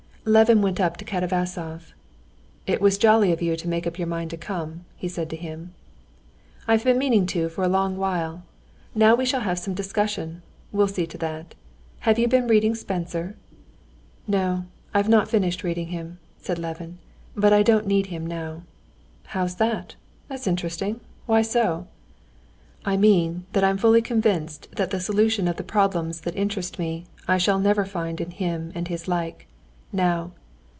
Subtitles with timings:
[0.23, 1.95] Levin went up to Katavasov.
[2.67, 5.35] "It was jolly of you to make up your mind to come," he said to
[5.35, 5.73] him.
[6.67, 8.43] "I've been meaning to a long while.
[8.93, 11.55] Now we shall have some discussion, we'll see to that.
[12.01, 13.35] Have you been reading Spencer?"
[14.27, 16.99] "No, I've not finished reading him," said Levin.
[17.35, 18.61] "But I don't need him now."
[19.25, 19.95] "How's that?
[20.27, 20.99] that's interesting.
[21.25, 21.87] Why so?"
[22.85, 27.05] "I mean that I'm fully convinced that the solution of the problems that interest me
[27.27, 29.47] I shall never find in him and his like.
[29.93, 30.31] Now...."